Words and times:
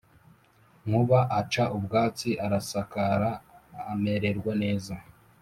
Nkuba 0.85 1.19
aca 1.39 1.63
ubwatsi, 1.77 2.29
arasakara, 2.45 3.31
amererwa 3.91 4.53
neza 4.63 4.95